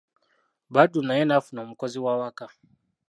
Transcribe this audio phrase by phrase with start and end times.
[0.73, 2.45] Badru naye n'afuna omukozi w'awaka.